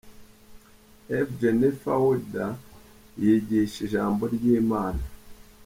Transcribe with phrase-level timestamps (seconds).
[1.17, 2.45] Ev Jennifer Wilde
[3.23, 5.03] yigisha ijambo ry'Imana.